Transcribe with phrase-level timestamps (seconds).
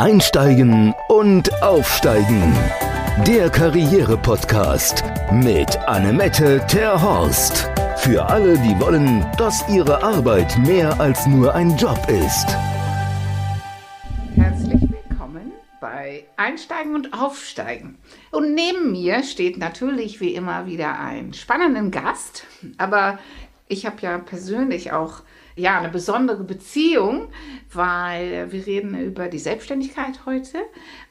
[0.00, 2.54] Einsteigen und Aufsteigen.
[3.26, 7.68] Der Karriere-Podcast mit Annemette Terhorst.
[7.98, 12.46] Für alle, die wollen, dass ihre Arbeit mehr als nur ein Job ist.
[14.36, 15.52] Herzlich willkommen
[15.82, 17.98] bei Einsteigen und Aufsteigen.
[18.30, 22.46] Und neben mir steht natürlich wie immer wieder ein spannenden Gast,
[22.78, 23.18] aber
[23.68, 25.20] ich habe ja persönlich auch
[25.60, 27.28] ja, eine besondere Beziehung,
[27.72, 30.58] weil wir reden über die Selbstständigkeit heute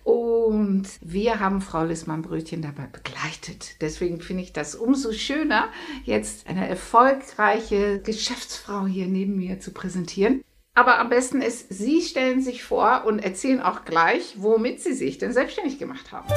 [0.04, 3.82] und wir haben Frau Lissmann-Brötchen dabei begleitet.
[3.82, 5.70] Deswegen finde ich das umso schöner,
[6.04, 10.42] jetzt eine erfolgreiche Geschäftsfrau hier neben mir zu präsentieren.
[10.76, 15.18] Aber am besten ist, Sie stellen sich vor und erzählen auch gleich, womit Sie sich
[15.18, 16.28] denn selbstständig gemacht haben.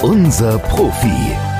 [0.00, 1.53] Unser Profi.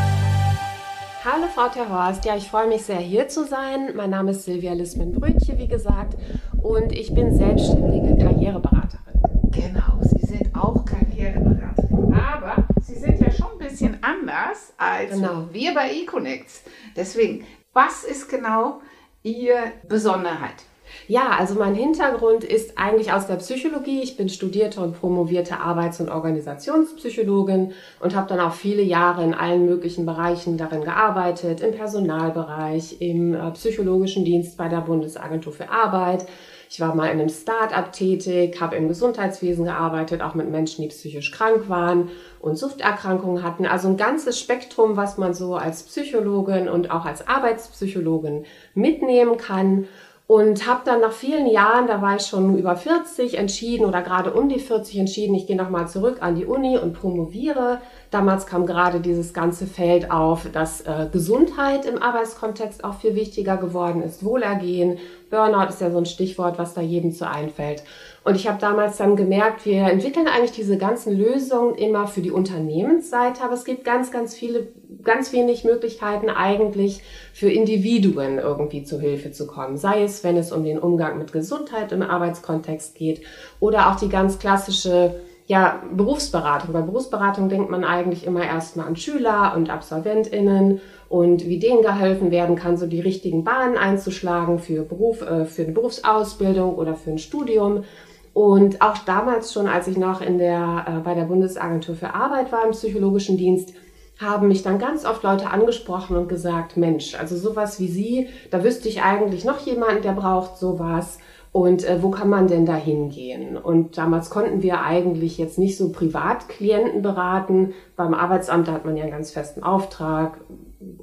[1.54, 3.94] Frau Terhorst, ja, ich freue mich sehr hier zu sein.
[3.94, 6.16] Mein Name ist Silvia Lisman-Brötche, wie gesagt,
[6.60, 9.22] und ich bin selbstständige Karriereberaterin.
[9.52, 15.46] Genau, Sie sind auch Karriereberaterin, aber Sie sind ja schon ein bisschen anders als genau.
[15.52, 16.64] wir bei eConnects.
[16.96, 18.80] Deswegen, was ist genau
[19.22, 20.64] Ihre Besonderheit?
[21.06, 24.00] Ja, also mein Hintergrund ist eigentlich aus der Psychologie.
[24.02, 29.34] Ich bin studierte und promovierte Arbeits- und Organisationspsychologin und habe dann auch viele Jahre in
[29.34, 35.68] allen möglichen Bereichen darin gearbeitet, im Personalbereich, im äh, psychologischen Dienst bei der Bundesagentur für
[35.68, 36.26] Arbeit.
[36.70, 40.88] Ich war mal in einem Start-up tätig, habe im Gesundheitswesen gearbeitet, auch mit Menschen, die
[40.88, 42.08] psychisch krank waren
[42.40, 43.66] und Suchterkrankungen hatten.
[43.66, 49.86] Also ein ganzes Spektrum, was man so als Psychologin und auch als Arbeitspsychologin mitnehmen kann.
[50.26, 54.32] Und habe dann nach vielen Jahren, da war ich schon über 40, entschieden oder gerade
[54.32, 57.82] um die 40 entschieden, ich gehe nochmal zurück an die Uni und promoviere.
[58.10, 63.58] Damals kam gerade dieses ganze Feld auf, dass äh, Gesundheit im Arbeitskontext auch viel wichtiger
[63.58, 64.24] geworden ist.
[64.24, 67.82] Wohlergehen, Burnout ist ja so ein Stichwort, was da jedem zu einfällt.
[68.22, 72.30] Und ich habe damals dann gemerkt, wir entwickeln eigentlich diese ganzen Lösungen immer für die
[72.30, 74.68] Unternehmensseite, aber es gibt ganz, ganz viele,
[75.04, 79.76] ganz wenig Möglichkeiten eigentlich für Individuen irgendwie zu Hilfe zu kommen.
[79.76, 83.22] Sei es, wenn es um den Umgang mit Gesundheit im Arbeitskontext geht
[83.60, 85.14] oder auch die ganz klassische
[85.46, 86.72] ja, Berufsberatung.
[86.72, 92.30] Bei Berufsberatung denkt man eigentlich immer erstmal an Schüler und AbsolventInnen und wie denen geholfen
[92.30, 97.10] werden kann, so die richtigen Bahnen einzuschlagen für Beruf, äh, für eine Berufsausbildung oder für
[97.10, 97.84] ein Studium.
[98.32, 102.50] Und auch damals schon, als ich noch in der, äh, bei der Bundesagentur für Arbeit
[102.50, 103.74] war im psychologischen Dienst,
[104.18, 108.62] haben mich dann ganz oft Leute angesprochen und gesagt, Mensch, also sowas wie Sie, da
[108.62, 111.18] wüsste ich eigentlich noch jemanden, der braucht sowas.
[111.50, 113.56] Und äh, wo kann man denn da hingehen?
[113.56, 117.74] Und damals konnten wir eigentlich jetzt nicht so Privatklienten beraten.
[117.94, 120.40] Beim Arbeitsamt hat man ja einen ganz festen Auftrag,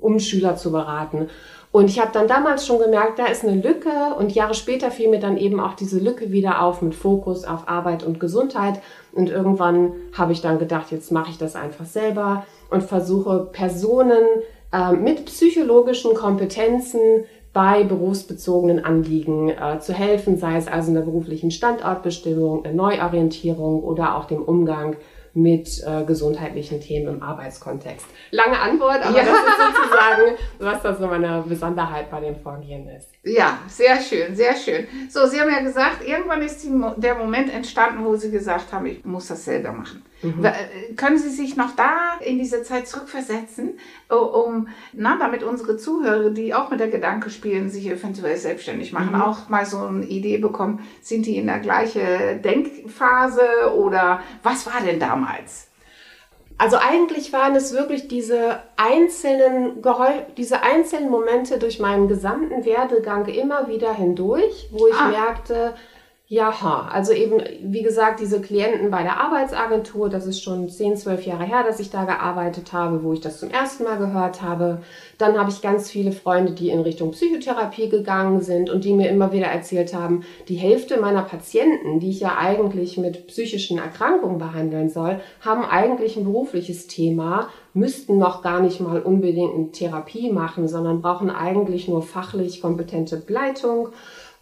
[0.02, 1.30] um Schüler zu beraten.
[1.72, 5.10] Und ich habe dann damals schon gemerkt, da ist eine Lücke und Jahre später fiel
[5.10, 8.82] mir dann eben auch diese Lücke wieder auf mit Fokus auf Arbeit und Gesundheit.
[9.14, 14.24] Und irgendwann habe ich dann gedacht, jetzt mache ich das einfach selber und versuche Personen
[14.74, 21.02] äh, mit psychologischen Kompetenzen bei berufsbezogenen Anliegen äh, zu helfen, sei es also in der
[21.02, 24.96] beruflichen Standortbestimmung, eine Neuorientierung oder auch dem Umgang
[25.34, 28.06] mit äh, gesundheitlichen Themen im Arbeitskontext.
[28.32, 29.24] Lange Antwort, aber ja.
[29.24, 33.10] das ist sozusagen, was das so meine Besonderheit bei dem Vorgehen ist.
[33.24, 34.88] Ja, sehr schön, sehr schön.
[35.10, 38.86] So, Sie haben ja gesagt, irgendwann ist die, der Moment entstanden, wo Sie gesagt haben,
[38.88, 40.04] ich muss das selber machen.
[40.22, 40.46] Mhm.
[40.46, 46.30] Äh, können Sie sich noch da in diese Zeit zurückversetzen, um, na, damit unsere Zuhörer,
[46.30, 49.22] die auch mit der Gedanke spielen, sich eventuell selbstständig machen, mhm.
[49.22, 54.82] auch mal so eine Idee bekommen, sind die in der gleichen Denkphase oder was war
[54.86, 55.68] denn damals?
[56.62, 59.82] Also eigentlich waren es wirklich diese einzelnen,
[60.38, 65.08] diese einzelnen Momente durch meinen gesamten Werdegang immer wieder hindurch, wo ich ah.
[65.08, 65.74] merkte,
[66.32, 71.26] ja, also eben, wie gesagt, diese Klienten bei der Arbeitsagentur, das ist schon 10, 12
[71.26, 74.82] Jahre her, dass ich da gearbeitet habe, wo ich das zum ersten Mal gehört habe.
[75.18, 79.10] Dann habe ich ganz viele Freunde, die in Richtung Psychotherapie gegangen sind und die mir
[79.10, 84.38] immer wieder erzählt haben, die Hälfte meiner Patienten, die ich ja eigentlich mit psychischen Erkrankungen
[84.38, 90.32] behandeln soll, haben eigentlich ein berufliches Thema, müssten noch gar nicht mal unbedingt eine Therapie
[90.32, 93.90] machen, sondern brauchen eigentlich nur fachlich kompetente Begleitung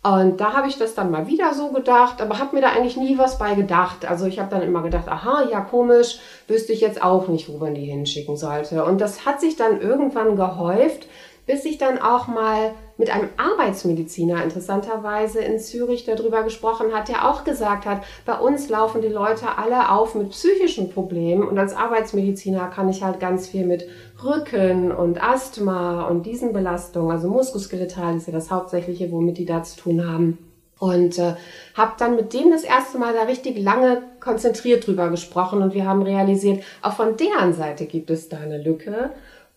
[0.01, 2.95] und da habe ich das dann mal wieder so gedacht, aber habe mir da eigentlich
[2.95, 4.05] nie was bei gedacht.
[4.05, 7.57] Also ich habe dann immer gedacht, aha, ja komisch, wüsste ich jetzt auch nicht, wo
[7.57, 8.85] man die hinschicken sollte.
[8.85, 11.07] Und das hat sich dann irgendwann gehäuft,
[11.49, 17.27] bis ich dann auch mal mit einem Arbeitsmediziner interessanterweise in Zürich darüber gesprochen hat, der
[17.27, 21.73] auch gesagt hat, bei uns laufen die Leute alle auf mit psychischen Problemen und als
[21.73, 23.87] Arbeitsmediziner kann ich halt ganz viel mit
[24.23, 29.63] Rücken und Asthma und diesen Belastungen, also muskuskeletal ist ja das Hauptsächliche, womit die da
[29.63, 30.37] zu tun haben
[30.77, 31.33] Und äh,
[31.73, 35.87] habe dann mit dem das erste Mal da richtig lange konzentriert drüber gesprochen und wir
[35.87, 39.09] haben realisiert, auch von deren Seite gibt es da eine Lücke.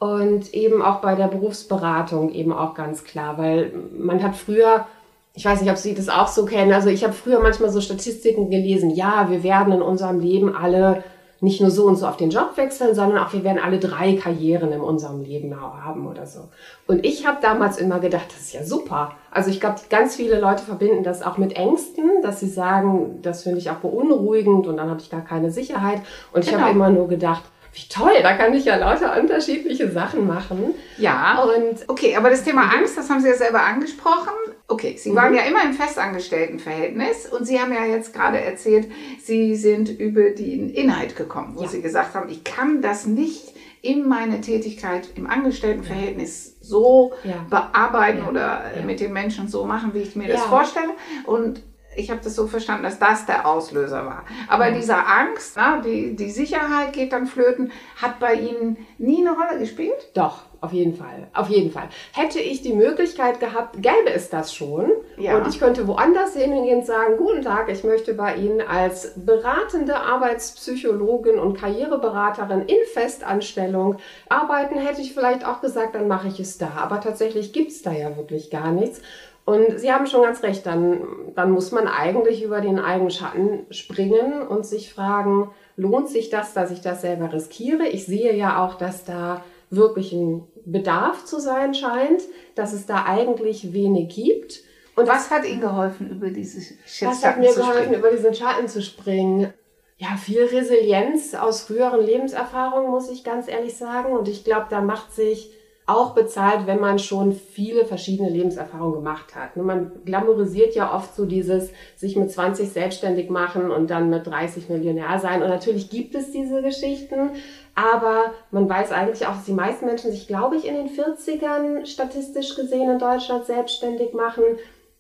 [0.03, 4.85] Und eben auch bei der Berufsberatung eben auch ganz klar, weil man hat früher,
[5.33, 7.81] ich weiß nicht, ob Sie das auch so kennen, also ich habe früher manchmal so
[7.81, 11.05] Statistiken gelesen, ja, wir werden in unserem Leben alle
[11.39, 14.15] nicht nur so und so auf den Job wechseln, sondern auch wir werden alle drei
[14.15, 16.49] Karrieren in unserem Leben haben oder so.
[16.89, 19.13] Und ich habe damals immer gedacht, das ist ja super.
[19.31, 23.45] Also ich glaube, ganz viele Leute verbinden das auch mit Ängsten, dass sie sagen, das
[23.45, 26.03] finde ich auch beunruhigend und dann habe ich gar keine Sicherheit.
[26.33, 26.63] Und ich genau.
[26.63, 30.75] habe immer nur gedacht, wie toll, da kann ich ja lauter unterschiedliche Sachen machen.
[30.99, 31.43] Ja.
[31.43, 34.33] Und okay, aber das Thema Angst, das haben Sie ja selber angesprochen.
[34.69, 35.39] Okay, Sie waren mhm.
[35.39, 38.89] ja immer im Festangestelltenverhältnis und Sie haben ja jetzt gerade erzählt,
[39.23, 41.69] Sie sind über den Inhalt gekommen, wo ja.
[41.69, 47.45] Sie gesagt haben, ich kann das nicht in meine Tätigkeit im Angestelltenverhältnis so ja.
[47.51, 48.29] bearbeiten ja.
[48.29, 50.91] oder mit den Menschen so machen, wie ich mir das vorstelle.
[51.25, 51.63] Und
[51.97, 54.25] ich habe das so verstanden, dass das der Auslöser war.
[54.49, 54.75] Aber mhm.
[54.75, 59.59] diese Angst, na, die, die Sicherheit geht dann flöten, hat bei Ihnen nie eine Rolle
[59.59, 60.11] gespielt?
[60.15, 61.29] Doch, auf jeden Fall.
[61.35, 61.89] Auf jeden Fall.
[62.13, 64.91] Hätte ich die Möglichkeit gehabt, gäbe es das schon.
[65.17, 65.37] Ja.
[65.37, 69.97] Und ich könnte woanders hingehen und sagen, guten Tag, ich möchte bei Ihnen als beratende
[69.97, 73.97] Arbeitspsychologin und Karriereberaterin in Festanstellung
[74.29, 76.71] arbeiten, hätte ich vielleicht auch gesagt, dann mache ich es da.
[76.77, 79.01] Aber tatsächlich gibt es da ja wirklich gar nichts.
[79.45, 81.03] Und Sie haben schon ganz recht, dann,
[81.35, 86.55] dann muss man eigentlich über den eigenen Schatten springen und sich fragen, lohnt sich das,
[86.55, 87.87] dass ich das selber riskiere?
[87.87, 92.23] Ich sehe ja auch, dass da wirklich ein Bedarf zu sein scheint,
[92.55, 94.61] dass es da eigentlich wenig gibt.
[94.95, 98.69] Und was hat Ihnen geholfen, über diese Schatten Was hat mir geholfen, über diesen Schatten
[98.69, 99.53] zu springen?
[99.97, 104.13] Ja, viel Resilienz aus früheren Lebenserfahrungen, muss ich ganz ehrlich sagen.
[104.13, 105.53] Und ich glaube, da macht sich
[105.87, 109.57] auch bezahlt, wenn man schon viele verschiedene Lebenserfahrungen gemacht hat.
[109.57, 114.69] Man glamourisiert ja oft so dieses sich mit 20 selbstständig machen und dann mit 30
[114.69, 115.43] Millionär sein.
[115.43, 117.31] Und natürlich gibt es diese Geschichten,
[117.75, 121.85] aber man weiß eigentlich auch, dass die meisten Menschen sich, glaube ich, in den 40ern
[121.87, 124.45] statistisch gesehen in Deutschland selbstständig machen,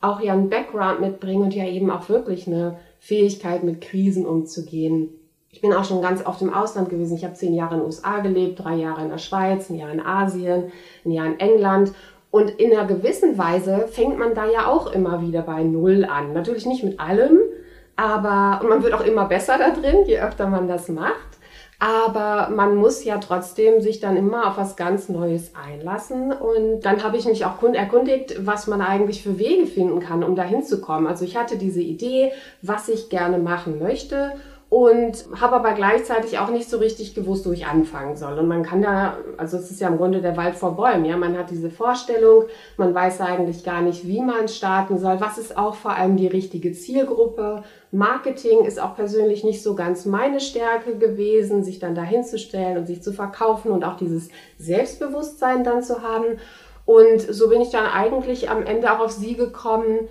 [0.00, 5.10] auch einen Background mitbringen und ja eben auch wirklich eine Fähigkeit mit Krisen umzugehen.
[5.54, 7.14] Ich bin auch schon ganz oft im Ausland gewesen.
[7.14, 9.92] Ich habe zehn Jahre in den USA gelebt, drei Jahre in der Schweiz, ein Jahr
[9.92, 10.72] in Asien,
[11.04, 11.92] ein Jahr in England.
[12.30, 16.32] Und in einer gewissen Weise fängt man da ja auch immer wieder bei Null an.
[16.32, 17.38] Natürlich nicht mit allem,
[17.96, 21.38] aber und man wird auch immer besser da drin, je öfter man das macht.
[21.78, 26.32] Aber man muss ja trotzdem sich dann immer auf was ganz Neues einlassen.
[26.32, 30.34] Und dann habe ich mich auch erkundigt, was man eigentlich für Wege finden kann, um
[30.34, 31.06] da hinzukommen.
[31.06, 32.32] Also ich hatte diese Idee,
[32.62, 34.32] was ich gerne machen möchte
[34.72, 38.38] und habe aber gleichzeitig auch nicht so richtig gewusst, wo ich anfangen soll.
[38.38, 41.18] Und man kann da, also es ist ja im Grunde der Wald vor Bäumen, ja,
[41.18, 42.44] man hat diese Vorstellung,
[42.78, 46.26] man weiß eigentlich gar nicht, wie man starten soll, was ist auch vor allem die
[46.26, 47.64] richtige Zielgruppe.
[47.90, 53.02] Marketing ist auch persönlich nicht so ganz meine Stärke gewesen, sich dann dahinzustellen und sich
[53.02, 56.38] zu verkaufen und auch dieses Selbstbewusstsein dann zu haben.
[56.86, 60.08] Und so bin ich dann eigentlich am Ende auch auf sie gekommen,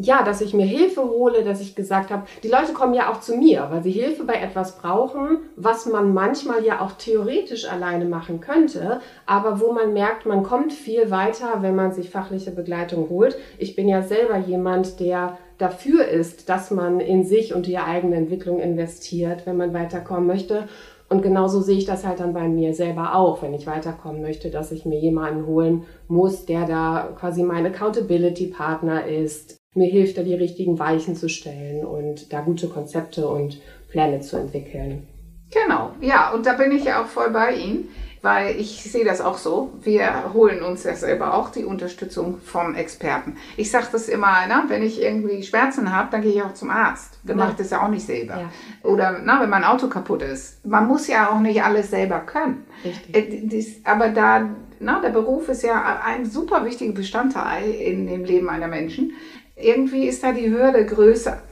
[0.00, 3.20] ja, dass ich mir Hilfe hole, dass ich gesagt habe, die Leute kommen ja auch
[3.20, 8.04] zu mir, weil sie Hilfe bei etwas brauchen, was man manchmal ja auch theoretisch alleine
[8.04, 13.08] machen könnte, aber wo man merkt, man kommt viel weiter, wenn man sich fachliche Begleitung
[13.08, 13.36] holt.
[13.56, 18.16] Ich bin ja selber jemand, der dafür ist, dass man in sich und die eigene
[18.16, 20.68] Entwicklung investiert, wenn man weiterkommen möchte.
[21.08, 24.50] Und genauso sehe ich das halt dann bei mir selber auch, wenn ich weiterkommen möchte,
[24.50, 30.22] dass ich mir jemanden holen muss, der da quasi mein Accountability-Partner ist, mir hilft, da
[30.22, 33.60] die richtigen Weichen zu stellen und da gute Konzepte und
[33.90, 35.06] Pläne zu entwickeln.
[35.50, 37.88] Genau, ja, und da bin ich ja auch voll bei Ihnen,
[38.20, 39.72] weil ich sehe das auch so.
[39.80, 43.36] Wir holen uns ja selber auch die Unterstützung vom Experten.
[43.56, 46.68] Ich sage das immer, na, wenn ich irgendwie Schmerzen habe, dann gehe ich auch zum
[46.68, 47.18] Arzt.
[47.22, 48.40] Wer macht das ja auch nicht selber.
[48.40, 48.88] Ja.
[48.88, 50.64] Oder na, wenn mein Auto kaputt ist.
[50.66, 52.66] Man muss ja auch nicht alles selber können.
[52.84, 53.52] Richtig.
[53.52, 58.50] Äh, aber da, na, der Beruf ist ja ein super wichtiger Bestandteil in dem Leben
[58.50, 59.12] einer Menschen
[59.60, 61.42] irgendwie ist da die Hürde größer.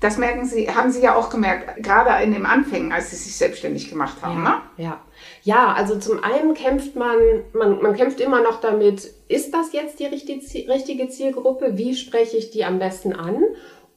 [0.00, 3.36] Das merken Sie, haben Sie ja auch gemerkt, gerade in den Anfängen, als Sie sich
[3.36, 4.56] selbstständig gemacht haben, ja, ne?
[4.76, 5.00] Ja.
[5.42, 7.16] Ja, also zum einen kämpft man,
[7.54, 11.78] man, man kämpft immer noch damit, ist das jetzt die richtige Zielgruppe?
[11.78, 13.42] Wie spreche ich die am besten an?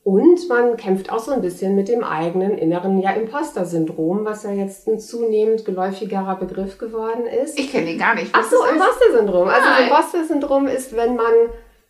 [0.04, 4.52] Und man kämpft auch so ein bisschen mit dem eigenen inneren ja, Imposter-Syndrom, was ja
[4.52, 7.60] jetzt ein zunehmend geläufigerer Begriff geworden ist.
[7.60, 8.30] Ich kenne ihn gar nicht.
[8.32, 9.50] Ach so, Imposter-Syndrom.
[9.50, 11.34] Also Imposter-Syndrom ist, wenn man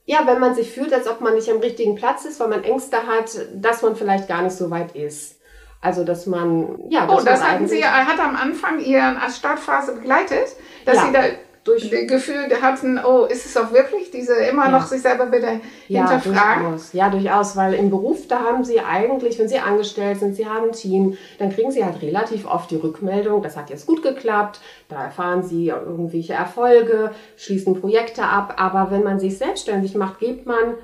[0.10, 2.64] ja, wenn man sich fühlt, als ob man nicht am richtigen Platz ist, weil man
[2.64, 5.40] Ängste hat, dass man vielleicht gar nicht so weit ist.
[5.82, 10.48] Also, dass man, ja, dass Oh, das hatten Sie, hat am Anfang Ihre Startphase begleitet,
[10.86, 11.06] dass ja.
[11.06, 11.22] Sie da
[11.64, 14.72] durch Gefühl hatten, oh, ist es auch wirklich diese immer ja.
[14.72, 16.64] noch sich selber wieder ja, hinterfragen?
[16.64, 16.94] Durchaus.
[16.94, 20.70] Ja, durchaus, weil im Beruf, da haben sie eigentlich, wenn sie angestellt sind, sie haben
[20.70, 24.62] ein Team, dann kriegen sie halt relativ oft die Rückmeldung, das hat jetzt gut geklappt,
[24.88, 30.46] da erfahren sie irgendwelche Erfolge, schließen Projekte ab, aber wenn man sich selbstständig macht, gibt
[30.46, 30.76] man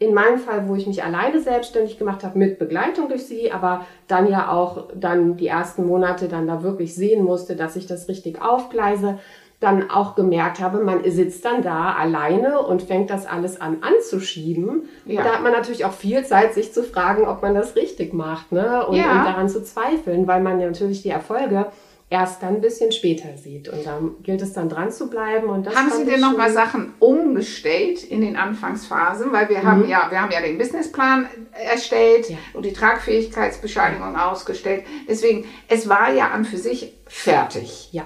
[0.00, 3.84] in meinem Fall, wo ich mich alleine selbstständig gemacht habe, mit Begleitung durch sie, aber
[4.06, 8.08] dann ja auch dann die ersten Monate dann da wirklich sehen musste, dass ich das
[8.08, 9.18] richtig aufgleise,
[9.60, 14.88] dann auch gemerkt habe, man sitzt dann da alleine und fängt das alles an anzuschieben.
[15.04, 15.24] Ja.
[15.24, 18.52] Da hat man natürlich auch viel Zeit, sich zu fragen, ob man das richtig macht
[18.52, 18.86] ne?
[18.86, 19.10] und, ja.
[19.10, 21.66] und daran zu zweifeln, weil man ja natürlich die Erfolge
[22.10, 23.68] erst dann ein bisschen später sieht.
[23.68, 25.48] Und da gilt es dann dran zu bleiben.
[25.48, 29.32] Und das haben Sie denn noch mal Sachen umgestellt in den Anfangsphasen?
[29.32, 29.64] Weil wir mhm.
[29.64, 32.38] haben ja, wir haben ja den Businessplan erstellt ja.
[32.54, 34.84] und die Tragfähigkeitsbescheinigung ausgestellt.
[35.08, 37.88] Deswegen, es war ja an für sich fertig.
[37.92, 38.04] Ja.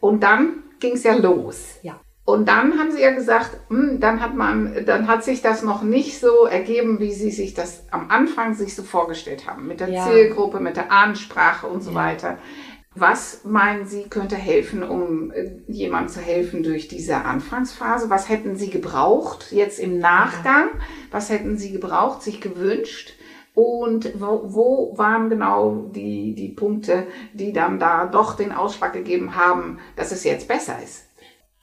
[0.00, 1.76] Und dann ging es ja los.
[1.82, 2.00] Ja.
[2.24, 5.82] Und dann haben sie ja gesagt, hm, dann hat man, dann hat sich das noch
[5.82, 9.88] nicht so ergeben, wie sie sich das am Anfang sich so vorgestellt haben, mit der
[9.88, 10.06] ja.
[10.06, 11.96] Zielgruppe, mit der Ansprache und so ja.
[11.96, 12.38] weiter.
[12.94, 18.10] Was meinen Sie, könnte helfen, um äh, jemandem zu helfen durch diese Anfangsphase?
[18.10, 20.68] Was hätten Sie gebraucht jetzt im Nachgang?
[21.10, 23.14] Was hätten Sie gebraucht, sich gewünscht?
[23.58, 29.34] Und wo, wo waren genau die, die Punkte, die dann da doch den Ausschlag gegeben
[29.34, 31.06] haben, dass es jetzt besser ist?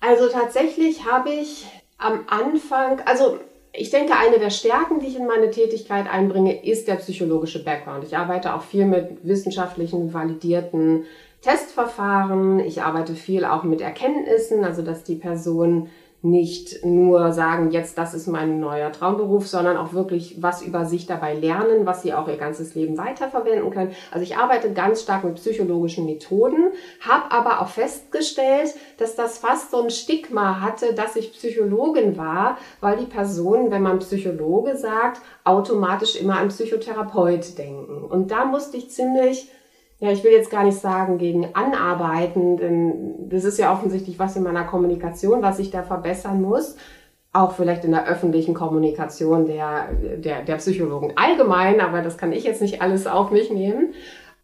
[0.02, 1.66] Also tatsächlich habe ich
[1.98, 3.40] am Anfang, also
[3.72, 8.04] ich denke, eine der Stärken, die ich in meine Tätigkeit einbringe, ist der psychologische Background.
[8.04, 11.06] Ich arbeite auch viel mit wissenschaftlichen, validierten
[11.40, 12.60] Testverfahren.
[12.60, 15.88] Ich arbeite viel auch mit Erkenntnissen, also dass die Person
[16.26, 21.06] nicht nur sagen, jetzt das ist mein neuer Traumberuf, sondern auch wirklich was über sich
[21.06, 23.92] dabei lernen, was sie auch ihr ganzes Leben weiterverwenden können.
[24.12, 29.70] Also ich arbeite ganz stark mit psychologischen Methoden, habe aber auch festgestellt, dass das fast
[29.70, 35.22] so ein Stigma hatte, dass ich Psychologin war, weil die Personen, wenn man Psychologe sagt,
[35.44, 38.04] automatisch immer an Psychotherapeut denken.
[38.04, 39.52] Und da musste ich ziemlich
[40.00, 44.36] ja, ich will jetzt gar nicht sagen gegen anarbeiten, denn das ist ja offensichtlich was
[44.36, 46.76] in meiner Kommunikation, was ich da verbessern muss.
[47.32, 52.44] Auch vielleicht in der öffentlichen Kommunikation der, der, der Psychologen allgemein, aber das kann ich
[52.44, 53.94] jetzt nicht alles auf mich nehmen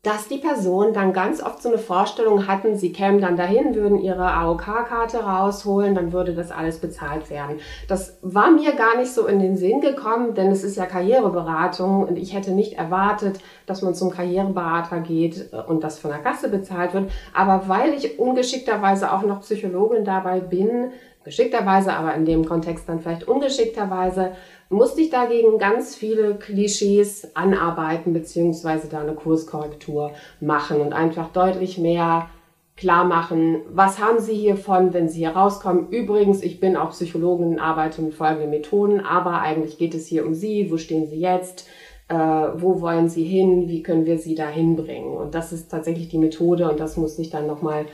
[0.04, 4.00] dass die Personen dann ganz oft so eine Vorstellung hatten, sie kämen dann dahin, würden
[4.00, 7.60] ihre AOK-Karte rausholen, dann würde das alles bezahlt werden.
[7.88, 12.04] Das war mir gar nicht so in den Sinn gekommen, denn es ist ja Karriereberatung
[12.08, 16.50] und ich hätte nicht erwartet, dass man zum Karriereberater geht und das von der Kasse
[16.50, 17.12] bezahlt wird.
[17.36, 23.00] Aber weil ich ungeschickterweise auch noch Psychologin dabei bin, geschickterweise, aber in dem Kontext dann
[23.00, 24.32] vielleicht ungeschickterweise,
[24.70, 31.78] musste ich dagegen ganz viele Klischees anarbeiten, beziehungsweise da eine Kurskorrektur machen und einfach deutlich
[31.78, 32.30] mehr
[32.78, 35.90] klar machen, was haben Sie hiervon, wenn Sie hier rauskommen.
[35.90, 40.34] Übrigens, ich bin auch Psychologin arbeite mit folgenden Methoden, aber eigentlich geht es hier um
[40.34, 41.68] Sie, wo stehen Sie jetzt,
[42.08, 45.16] äh, wo wollen Sie hin, wie können wir Sie da hinbringen.
[45.16, 47.86] Und das ist tatsächlich die Methode und das muss ich dann nochmal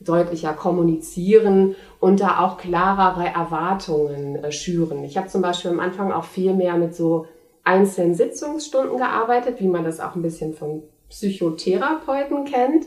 [0.00, 5.04] deutlicher kommunizieren und da auch klarere Erwartungen äh, schüren.
[5.04, 7.26] Ich habe zum Beispiel am Anfang auch viel mehr mit so
[7.64, 12.86] einzelnen Sitzungsstunden gearbeitet, wie man das auch ein bisschen von Psychotherapeuten kennt.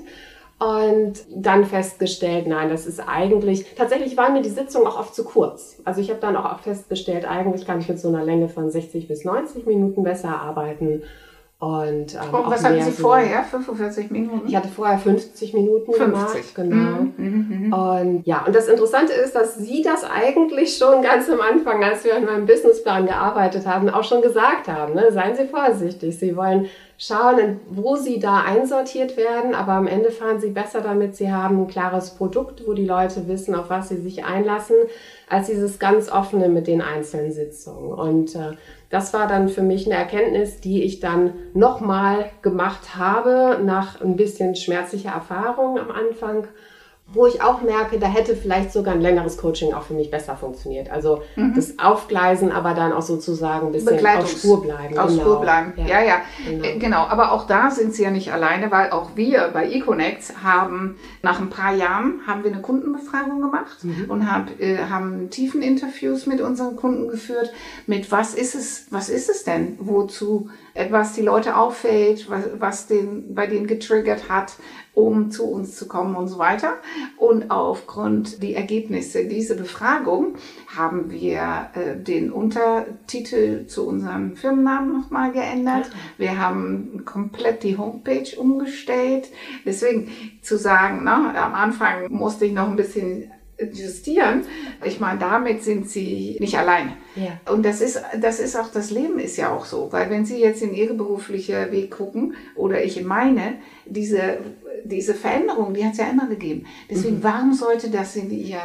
[0.59, 5.23] Und dann festgestellt, nein, das ist eigentlich, tatsächlich waren mir die Sitzungen auch oft zu
[5.23, 5.77] kurz.
[5.85, 9.07] Also ich habe dann auch festgestellt, eigentlich kann ich mit so einer Länge von 60
[9.07, 11.03] bis 90 Minuten besser arbeiten.
[11.59, 13.43] Und, ähm, und was hatten Sie so, vorher?
[13.43, 14.47] 45 Minuten?
[14.47, 16.05] Ich hatte vorher 50 Minuten 50.
[16.05, 16.55] gemacht.
[16.55, 17.01] Genau.
[17.01, 17.73] Mhm, mhm, mhm.
[17.73, 22.05] Und ja, und das Interessante ist, dass Sie das eigentlich schon ganz am Anfang, als
[22.05, 24.93] wir an meinem Businessplan gearbeitet haben, auch schon gesagt haben.
[24.93, 25.11] Ne?
[25.11, 26.17] Seien Sie vorsichtig.
[26.17, 31.17] Sie wollen schauen, wo Sie da einsortiert werden, aber am Ende fahren Sie besser damit.
[31.17, 34.77] Sie haben ein klares Produkt, wo die Leute wissen, auf was sie sich einlassen,
[35.27, 37.91] als dieses ganz offene mit den einzelnen Sitzungen.
[37.91, 38.51] Und äh,
[38.89, 44.15] das war dann für mich eine Erkenntnis, die ich dann nochmal gemacht habe nach ein
[44.15, 46.47] bisschen schmerzlicher Erfahrung am Anfang
[47.11, 50.35] wo ich auch merke, da hätte vielleicht sogar ein längeres Coaching auch für mich besser
[50.35, 50.91] funktioniert.
[50.91, 51.53] Also mhm.
[51.55, 54.97] das Aufgleisen, aber dann auch sozusagen ein bisschen auf Spur bleiben.
[54.97, 55.21] Auf genau.
[55.21, 56.01] Spur bleiben, ja, ja.
[56.01, 56.21] ja.
[56.47, 56.63] Genau.
[56.63, 57.07] Äh, genau.
[57.07, 61.39] Aber auch da sind sie ja nicht alleine, weil auch wir bei eConnect haben nach
[61.39, 64.05] ein paar Jahren haben wir eine Kundenbefragung gemacht mhm.
[64.07, 67.51] und hab, äh, haben tiefen Interviews mit unseren Kunden geführt.
[67.87, 72.87] Mit was ist es, was ist es denn, wozu etwas die Leute auffällt, was, was
[72.87, 74.53] den, bei denen getriggert hat,
[74.93, 76.73] um zu uns zu kommen und so weiter.
[77.17, 80.35] Und aufgrund die Ergebnisse dieser Befragung
[80.75, 85.89] haben wir äh, den Untertitel zu unserem Firmennamen nochmal geändert.
[86.17, 89.29] Wir haben komplett die Homepage umgestellt.
[89.65, 90.11] Deswegen
[90.41, 93.31] zu sagen, ne, am Anfang musste ich noch ein bisschen
[93.73, 94.43] justieren,
[94.83, 96.93] ich meine, damit sind sie nicht alleine.
[97.15, 97.51] Ja.
[97.51, 100.39] Und das ist, das ist auch, das Leben ist ja auch so, weil wenn Sie
[100.39, 104.37] jetzt in Ihre berufliche Weg gucken oder ich in meine, diese,
[104.83, 106.65] diese Veränderung, die hat es ja immer gegeben.
[106.89, 107.23] Deswegen, mhm.
[107.23, 108.61] warum sollte das in ihr,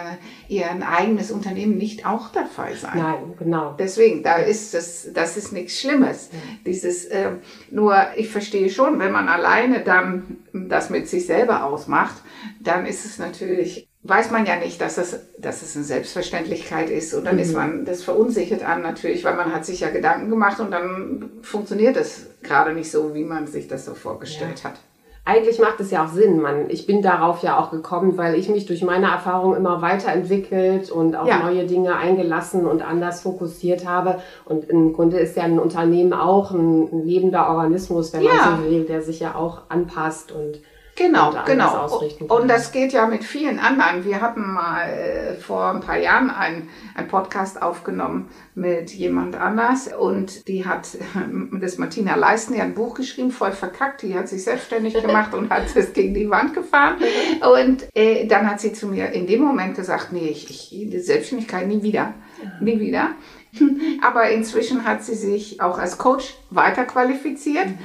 [0.49, 2.97] ihr eigenes Unternehmen nicht auch der Fall sein?
[2.97, 3.75] Nein, genau.
[3.79, 6.31] Deswegen, da ist das, das ist nichts Schlimmes.
[6.33, 6.65] Mhm.
[6.67, 7.33] Dieses, äh,
[7.71, 12.23] nur ich verstehe schon, wenn man alleine dann das mit sich selber ausmacht,
[12.61, 17.15] dann ist es natürlich weiß man ja nicht, dass es, dass es eine Selbstverständlichkeit ist.
[17.15, 17.43] Und dann mhm.
[17.43, 21.31] ist man, das verunsichert an natürlich, weil man hat sich ja Gedanken gemacht und dann
[21.43, 24.71] funktioniert es gerade nicht so, wie man sich das so vorgestellt ja.
[24.71, 24.81] hat.
[25.27, 26.43] Eigentlich macht es ja auch Sinn.
[26.43, 30.91] Man, ich bin darauf ja auch gekommen, weil ich mich durch meine Erfahrung immer weiterentwickelt
[30.91, 31.39] und auf ja.
[31.39, 34.21] neue Dinge eingelassen und anders fokussiert habe.
[34.45, 38.35] Und im Grunde ist ja ein Unternehmen auch ein, ein lebender Organismus, wenn ja.
[38.35, 40.61] man so will, der sich ja auch anpasst und
[40.97, 42.01] Genau, genau.
[42.29, 44.05] Und das geht ja mit vielen anderen.
[44.05, 49.91] Wir hatten mal äh, vor ein paar Jahren einen, einen Podcast aufgenommen mit jemand anders
[49.93, 50.97] und die hat,
[51.53, 54.95] das ist Martina Leisten, die hat ein Buch geschrieben, voll verkackt, die hat sich selbstständig
[54.95, 56.99] gemacht und hat es gegen die Wand gefahren.
[57.41, 61.01] Und äh, dann hat sie zu mir in dem Moment gesagt, nee, ich, ich die
[61.01, 62.15] Selbstständigkeit nie wieder,
[62.61, 63.11] nie wieder.
[64.03, 67.67] Aber inzwischen hat sie sich auch als Coach weiterqualifiziert.
[67.67, 67.79] Mhm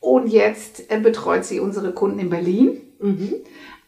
[0.00, 3.34] und jetzt äh, betreut sie unsere Kunden in Berlin, mhm.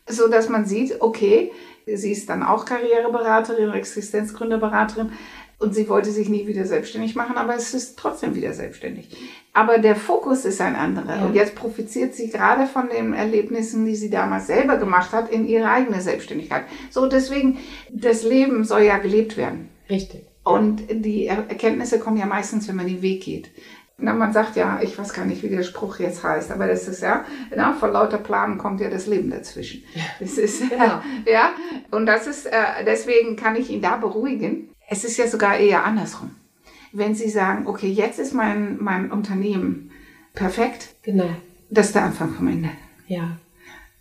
[0.07, 1.50] so dass man sieht, okay,
[1.87, 5.12] sie ist dann auch Karriereberaterin, Existenzgründerberaterin
[5.59, 9.09] und sie wollte sich nie wieder selbstständig machen, aber es ist trotzdem wieder selbstständig.
[9.52, 11.19] Aber der Fokus ist ein anderer.
[11.19, 11.25] Ja.
[11.25, 15.47] Und jetzt profitiert sie gerade von den Erlebnissen, die sie damals selber gemacht hat, in
[15.47, 16.64] ihre eigene Selbstständigkeit.
[16.90, 17.59] So, deswegen,
[17.90, 19.69] das Leben soll ja gelebt werden.
[19.88, 20.25] Richtig.
[20.42, 23.50] Und die Erkenntnisse kommen ja meistens, wenn man den Weg geht.
[24.02, 26.88] Na, man sagt ja, ich weiß gar nicht, wie der Spruch jetzt heißt, aber das
[26.88, 29.85] ist ja, na, vor lauter Planen kommt ja das Leben dazwischen.
[30.18, 31.00] Das ist, genau.
[31.26, 31.52] ja,
[31.92, 34.71] und das ist, äh, deswegen kann ich ihn da beruhigen.
[34.88, 36.32] Es ist ja sogar eher andersrum.
[36.92, 39.92] Wenn Sie sagen, okay, jetzt ist mein, mein Unternehmen
[40.35, 41.30] perfekt, genau.
[41.71, 42.71] das ist der Anfang vom Ende.
[43.06, 43.36] Ja.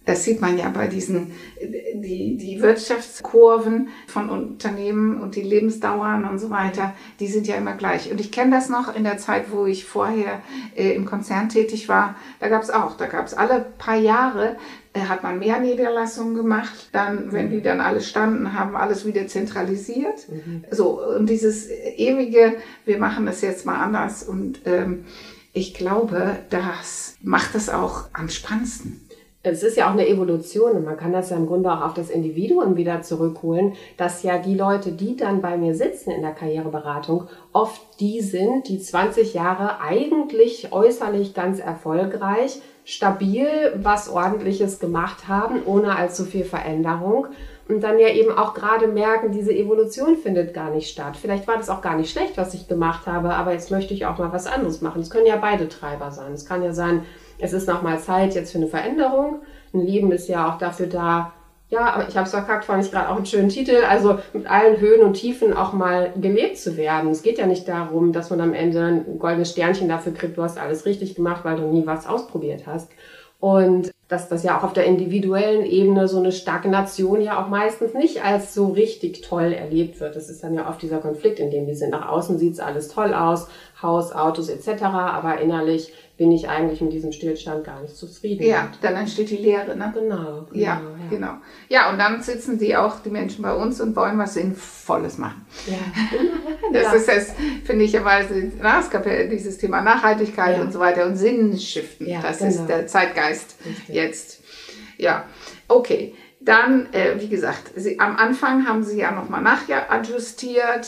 [0.03, 6.39] Das sieht man ja bei diesen, die, die Wirtschaftskurven von Unternehmen und die Lebensdauern und
[6.39, 8.09] so weiter, die sind ja immer gleich.
[8.09, 10.41] Und ich kenne das noch in der Zeit, wo ich vorher
[10.75, 12.15] äh, im Konzern tätig war.
[12.39, 14.57] Da gab es auch, da gab es alle paar Jahre,
[14.93, 16.89] äh, hat man mehr Niederlassungen gemacht.
[16.93, 20.27] Dann, wenn die dann alle standen, haben alles wieder zentralisiert.
[20.29, 20.65] Mhm.
[20.71, 24.23] So, und dieses ewige, wir machen das jetzt mal anders.
[24.23, 25.05] Und ähm,
[25.53, 29.00] ich glaube, das macht es auch am spannendsten
[29.43, 31.93] es ist ja auch eine Evolution und man kann das ja im Grunde auch auf
[31.93, 36.33] das Individuum wieder zurückholen, dass ja die Leute, die dann bei mir sitzen in der
[36.33, 45.27] Karriereberatung, oft die sind, die 20 Jahre eigentlich äußerlich ganz erfolgreich, stabil was ordentliches gemacht
[45.27, 47.27] haben, ohne allzu viel Veränderung
[47.71, 51.15] und dann ja eben auch gerade merken, diese Evolution findet gar nicht statt.
[51.19, 54.05] Vielleicht war das auch gar nicht schlecht, was ich gemacht habe, aber jetzt möchte ich
[54.05, 55.01] auch mal was anderes machen.
[55.01, 56.33] Es können ja beide Treiber sein.
[56.33, 57.05] Es kann ja sein,
[57.41, 59.41] es ist nochmal Zeit jetzt für eine Veränderung.
[59.73, 61.33] Ein Leben ist ja auch dafür da,
[61.69, 64.79] ja, ich habe es verkackt, fand ich gerade auch einen schönen Titel, also mit allen
[64.79, 67.09] Höhen und Tiefen auch mal gelebt zu werden.
[67.09, 70.43] Es geht ja nicht darum, dass man am Ende ein goldenes Sternchen dafür kriegt, du
[70.43, 72.89] hast alles richtig gemacht, weil du nie was ausprobiert hast.
[73.39, 77.93] Und dass das ja auch auf der individuellen Ebene so eine Stagnation ja auch meistens
[77.93, 80.17] nicht als so richtig toll erlebt wird.
[80.17, 81.91] Das ist dann ja oft dieser Konflikt, in dem wir sind.
[81.91, 83.47] Nach außen sieht's alles toll aus,
[83.81, 88.43] Haus, Autos etc., aber innerlich bin ich eigentlich mit diesem Stillstand gar nicht zufrieden.
[88.43, 89.91] Ja, dann entsteht die Leere, ne?
[89.91, 90.45] Genau.
[90.45, 91.33] genau ja, ja, genau.
[91.67, 95.43] Ja, und dann sitzen die auch, die Menschen bei uns und wollen was Sinnvolles machen.
[95.65, 95.79] Ja.
[96.73, 96.93] das ja.
[96.93, 100.61] ist das, finde ich weil es gab ja dieses Thema Nachhaltigkeit ja.
[100.61, 102.07] und so weiter und Sinnschiften.
[102.07, 102.51] Ja, das genau.
[102.51, 103.95] ist der Zeitgeist Richtig.
[103.95, 104.43] jetzt.
[104.99, 105.25] Ja,
[105.69, 106.13] okay.
[106.39, 110.85] Dann, äh, wie gesagt, Sie, am Anfang haben Sie ja nochmal nachjustiert.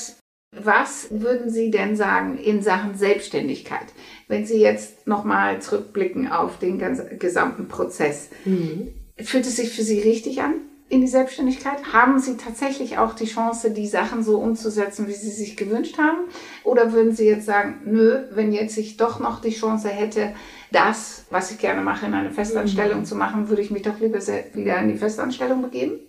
[0.62, 3.88] Was würden Sie denn sagen in Sachen Selbstständigkeit?
[4.28, 8.94] Wenn Sie jetzt nochmal zurückblicken auf den ganzen, gesamten Prozess, mhm.
[9.18, 10.54] fühlt es sich für Sie richtig an
[10.90, 11.92] in die Selbstständigkeit?
[11.92, 16.26] Haben Sie tatsächlich auch die Chance, die Sachen so umzusetzen, wie Sie sich gewünscht haben?
[16.64, 20.34] Oder würden Sie jetzt sagen, nö, wenn jetzt ich doch noch die Chance hätte,
[20.72, 23.06] das, was ich gerne mache, in eine Festanstellung mhm.
[23.06, 26.00] zu machen, würde ich mich doch lieber wieder in die Festanstellung begeben?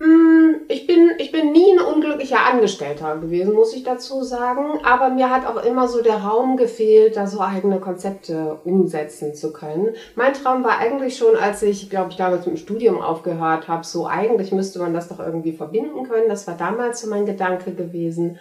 [0.00, 4.78] Mm, ich bin, ich bin nie ein unglücklicher Angestellter gewesen, muss ich dazu sagen.
[4.84, 9.52] Aber mir hat auch immer so der Raum gefehlt, da so eigene Konzepte umsetzen zu
[9.52, 9.94] können.
[10.14, 13.84] Mein Traum war eigentlich schon, als ich, glaube ich, damals mit dem Studium aufgehört habe,
[13.84, 16.28] so eigentlich müsste man das doch irgendwie verbinden können.
[16.28, 18.38] Das war damals so mein Gedanke gewesen.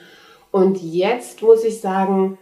[0.52, 2.38] Und jetzt muss ich sagen,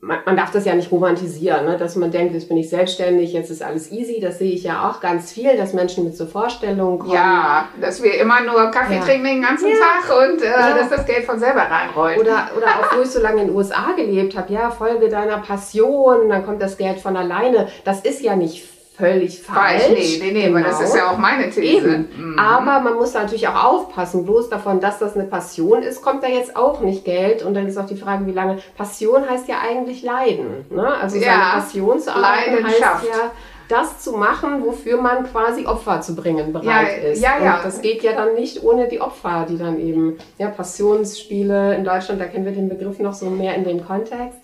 [0.00, 1.76] man, man darf das ja nicht romantisieren, ne?
[1.78, 4.20] dass man denkt, jetzt bin ich selbstständig, jetzt ist alles easy.
[4.20, 7.12] Das sehe ich ja auch ganz viel, dass Menschen mit so Vorstellungen kommen.
[7.12, 9.00] Ja, dass wir immer nur Kaffee Ja.
[9.04, 9.74] trinken den ganzen Ja.
[9.74, 10.76] Tag und äh, Ja.
[10.76, 12.18] dass das Geld von selber reinrollt.
[12.18, 15.38] Oder, oder auch, wo ich so lange in den USA gelebt habe, ja, Folge deiner
[15.38, 17.68] Passion, dann kommt das Geld von alleine.
[17.84, 19.82] Das ist ja nicht völlig falsch.
[19.82, 20.88] Falsch, nee, nee, nee, weil das Genau.
[20.90, 22.04] ist ja auch meine These.
[22.16, 22.38] Mhm.
[22.38, 24.24] Aber man muss natürlich auch aufpassen.
[24.24, 27.42] Bloß davon, dass das eine Passion ist, kommt da jetzt auch nicht Geld.
[27.42, 28.58] Und dann ist auch die Frage, wie lange.
[28.76, 30.66] Passion heißt ja eigentlich Leiden.
[30.70, 30.86] Ne?
[31.00, 33.30] Also seine Ja, Passion zu arbeiten heißt ja,
[33.68, 36.64] das zu machen, wofür man quasi Opfer zu bringen bereit
[37.02, 37.20] Ja, ist.
[37.20, 37.56] ja, ja.
[37.56, 41.84] Und das geht ja dann nicht ohne die Opfer, die dann eben, ja, Passionsspiele in
[41.84, 44.38] Deutschland, da kennen wir den Begriff noch so mehr in dem Kontext.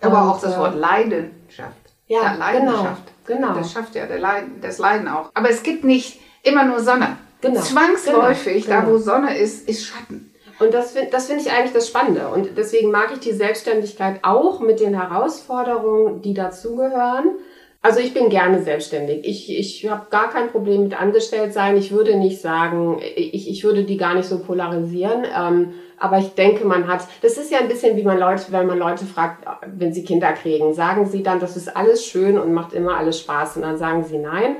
[0.00, 1.72] Aber Und, auch das äh, Wort Leidenschaft.
[2.08, 2.80] Ja, Leidenschaft.
[2.80, 3.54] genau, genau.
[3.54, 5.30] Das schafft ja der Leiden, das Leiden auch.
[5.34, 7.16] Aber es gibt nicht immer nur Sonne.
[7.40, 9.02] Genau, Zwangsläufig, genau, da wo genau.
[9.02, 10.32] Sonne ist, ist Schatten.
[10.58, 12.28] Und das finde das finde ich eigentlich das Spannende.
[12.28, 17.32] Und deswegen mag ich die Selbstständigkeit auch mit den Herausforderungen, die dazugehören.
[17.82, 19.24] Also ich bin gerne selbstständig.
[19.24, 21.76] Ich, ich habe gar kein Problem mit Angestelltsein.
[21.76, 25.24] Ich würde nicht sagen, ich, ich würde die gar nicht so polarisieren.
[25.24, 28.66] Ähm, aber ich denke, man hat, das ist ja ein bisschen wie man Leute, wenn
[28.66, 32.52] man Leute fragt, wenn sie Kinder kriegen, sagen sie dann, das ist alles schön und
[32.52, 33.56] macht immer alles Spaß.
[33.56, 34.56] Und dann sagen sie nein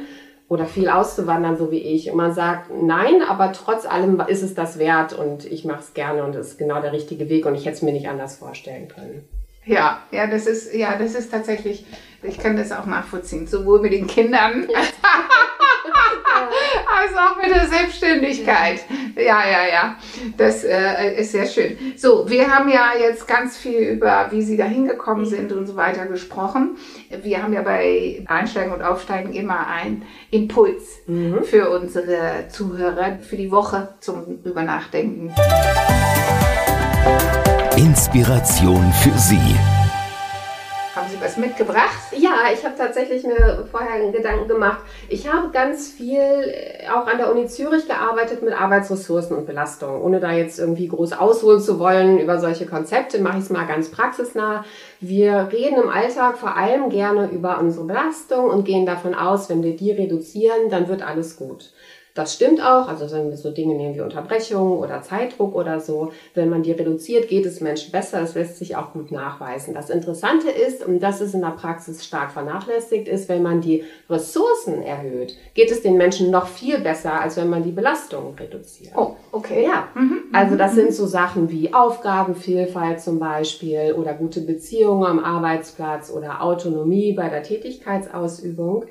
[0.49, 2.11] oder viel auszuwandern, so wie ich.
[2.11, 5.95] Und man sagt nein, aber trotz allem ist es das wert und ich mache es
[5.95, 8.37] gerne und es ist genau der richtige Weg und ich hätte es mir nicht anders
[8.37, 9.29] vorstellen können.
[9.65, 11.85] Ja, ja, das ist, ja, das ist tatsächlich,
[12.23, 15.56] ich kann das auch nachvollziehen, sowohl mit den Kindern als auch
[17.47, 18.85] mit der Selbstständigkeit.
[19.17, 19.97] Ja, ja, ja,
[20.37, 21.77] das äh, ist sehr schön.
[21.97, 25.77] So, wir haben ja jetzt ganz viel über, wie Sie da hingekommen sind und so
[25.77, 26.77] weiter gesprochen.
[27.23, 31.01] Wir haben ja bei Einsteigen und Aufsteigen immer einen Impuls
[31.45, 35.33] für unsere Zuhörer für die Woche zum drüber nachdenken.
[37.77, 39.86] Inspiration für Sie.
[41.37, 42.13] Mitgebracht?
[42.17, 44.81] Ja, ich habe tatsächlich mir vorher Gedanken gemacht.
[45.09, 50.03] Ich habe ganz viel äh, auch an der Uni Zürich gearbeitet mit Arbeitsressourcen und Belastung.
[50.03, 53.67] Ohne da jetzt irgendwie groß ausholen zu wollen über solche Konzepte, mache ich es mal
[53.67, 54.65] ganz praxisnah.
[55.01, 59.63] Wir reden im Alltag vor allem gerne über unsere Belastung und gehen davon aus, wenn
[59.63, 61.73] wir die reduzieren, dann wird alles gut.
[62.17, 66.13] Das stimmt auch, also wenn wir so Dinge nehmen wie Unterbrechungen oder Zeitdruck oder so,
[66.35, 69.75] wenn man die reduziert, geht es Menschen besser, das lässt sich auch gut nachweisen.
[69.75, 73.85] Das Interessante ist, und das ist in der Praxis stark vernachlässigt, ist, wenn man die
[74.09, 78.95] Ressourcen erhöht, geht es den Menschen noch viel besser, als wenn man die Belastung reduziert.
[78.97, 79.67] Oh, okay.
[79.67, 79.89] Ja,
[80.33, 86.43] also das sind so Sachen wie Aufgabenvielfalt zum Beispiel oder gute Beziehungen am Arbeitsplatz oder
[86.43, 88.87] Autonomie bei der Tätigkeitsausübung.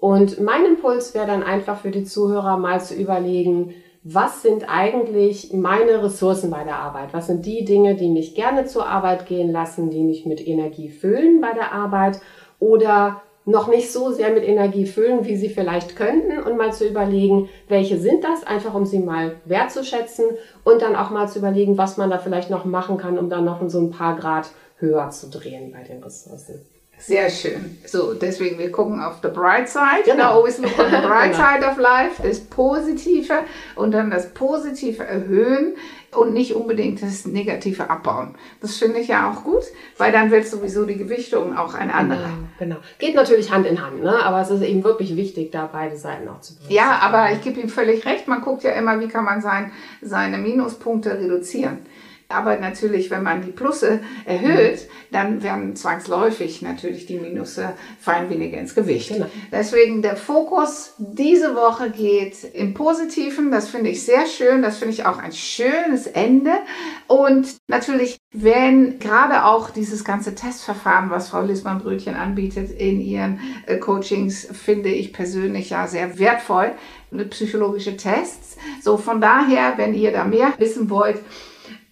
[0.00, 5.52] Und mein Impuls wäre dann einfach für die Zuhörer mal zu überlegen, was sind eigentlich
[5.52, 7.12] meine Ressourcen bei der Arbeit?
[7.12, 10.88] Was sind die Dinge, die mich gerne zur Arbeit gehen lassen, die mich mit Energie
[10.88, 12.18] füllen bei der Arbeit
[12.58, 16.86] oder noch nicht so sehr mit Energie füllen, wie sie vielleicht könnten und mal zu
[16.86, 20.24] überlegen, welche sind das, einfach um sie mal wertzuschätzen
[20.64, 23.44] und dann auch mal zu überlegen, was man da vielleicht noch machen kann, um dann
[23.44, 26.60] noch so ein paar Grad höher zu drehen bei den Ressourcen.
[27.00, 27.78] Sehr schön.
[27.86, 30.02] So, deswegen, wir gucken auf the bright side.
[30.04, 30.38] Genau.
[30.38, 31.44] Always look on the bright Genau.
[31.44, 33.32] side of life, das Positive
[33.74, 35.76] und dann das Positive erhöhen
[36.12, 38.34] und nicht unbedingt das Negative abbauen.
[38.60, 39.62] Das finde ich ja auch gut,
[39.96, 42.28] weil dann wird sowieso die Gewichtung auch eine andere.
[42.58, 42.76] Genau.
[42.98, 44.22] Geht natürlich Hand in Hand, ne?
[44.24, 46.74] aber es ist eben wirklich wichtig, da beide Seiten auch zu berücksichtigen.
[46.74, 48.28] Ja, aber ich gebe ihm völlig recht.
[48.28, 51.78] Man guckt ja immer, wie kann man sein, seine Minuspunkte reduzieren.
[52.30, 58.58] Aber natürlich, wenn man die Plusse erhöht, dann werden zwangsläufig natürlich die Minusse fallen weniger
[58.58, 59.08] ins Gewicht.
[59.08, 59.26] Genau.
[59.50, 63.50] Deswegen der Fokus diese Woche geht im Positiven.
[63.50, 64.62] Das finde ich sehr schön.
[64.62, 66.52] Das finde ich auch ein schönes Ende.
[67.08, 73.76] Und natürlich, wenn gerade auch dieses ganze Testverfahren, was Frau Lismann-Brötchen anbietet in ihren äh,
[73.76, 76.72] Coachings, finde ich persönlich ja sehr wertvoll.
[77.12, 78.56] Mit psychologische Tests.
[78.80, 81.18] So von daher, wenn ihr da mehr wissen wollt,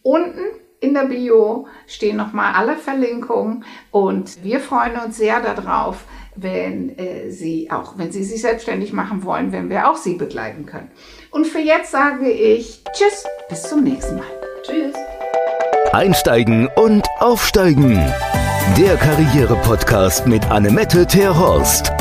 [0.08, 0.40] Unten
[0.80, 7.28] in der Bio stehen nochmal alle Verlinkungen und wir freuen uns sehr darauf, wenn äh,
[7.28, 10.90] Sie auch, wenn Sie sich selbstständig machen wollen, wenn wir auch Sie begleiten können.
[11.30, 14.24] Und für jetzt sage ich Tschüss, bis zum nächsten Mal.
[14.62, 14.94] Tschüss.
[15.92, 17.96] Einsteigen und Aufsteigen.
[18.78, 21.92] Der Karriere-Podcast mit Annemette Terhorst.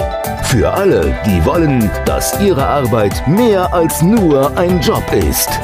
[0.43, 5.59] Für alle, die wollen, dass ihre Arbeit mehr als nur ein Job ist.